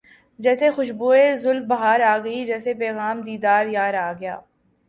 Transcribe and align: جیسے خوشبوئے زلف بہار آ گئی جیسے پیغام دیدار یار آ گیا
جیسے 0.39 0.69
خوشبوئے 0.71 1.35
زلف 1.43 1.63
بہار 1.67 1.99
آ 2.13 2.17
گئی 2.23 2.45
جیسے 2.45 2.73
پیغام 2.79 3.21
دیدار 3.25 3.65
یار 3.65 3.93
آ 3.93 4.11
گیا 4.19 4.37